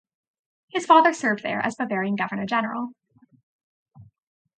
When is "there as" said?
1.43-1.75